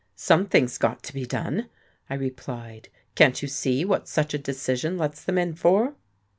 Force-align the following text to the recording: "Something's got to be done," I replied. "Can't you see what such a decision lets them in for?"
"Something's 0.15 0.79
got 0.79 1.03
to 1.03 1.13
be 1.13 1.27
done," 1.27 1.69
I 2.09 2.15
replied. 2.15 2.89
"Can't 3.13 3.39
you 3.43 3.47
see 3.47 3.85
what 3.85 4.07
such 4.07 4.33
a 4.33 4.39
decision 4.39 4.97
lets 4.97 5.23
them 5.23 5.37
in 5.37 5.53
for?" 5.53 5.93